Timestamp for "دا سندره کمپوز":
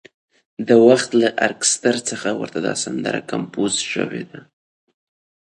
2.67-3.73